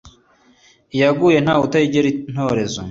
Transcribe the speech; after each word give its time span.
Iyaguye 0.95 1.37
ntawe 1.41 1.61
utayigera 1.67 2.07
intorezo 2.29 2.79